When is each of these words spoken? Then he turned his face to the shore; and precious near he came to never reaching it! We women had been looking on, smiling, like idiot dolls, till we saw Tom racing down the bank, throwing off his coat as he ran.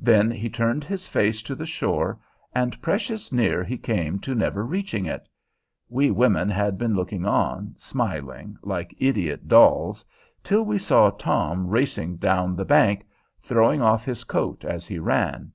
Then 0.00 0.32
he 0.32 0.50
turned 0.50 0.82
his 0.82 1.06
face 1.06 1.42
to 1.44 1.54
the 1.54 1.64
shore; 1.64 2.18
and 2.52 2.82
precious 2.82 3.30
near 3.30 3.62
he 3.62 3.78
came 3.78 4.18
to 4.18 4.34
never 4.34 4.66
reaching 4.66 5.06
it! 5.06 5.28
We 5.88 6.10
women 6.10 6.50
had 6.50 6.76
been 6.76 6.96
looking 6.96 7.24
on, 7.24 7.74
smiling, 7.78 8.56
like 8.64 8.96
idiot 8.98 9.46
dolls, 9.46 10.04
till 10.42 10.64
we 10.64 10.78
saw 10.78 11.10
Tom 11.10 11.68
racing 11.68 12.16
down 12.16 12.56
the 12.56 12.64
bank, 12.64 13.06
throwing 13.42 13.80
off 13.80 14.04
his 14.04 14.24
coat 14.24 14.64
as 14.64 14.88
he 14.88 14.98
ran. 14.98 15.52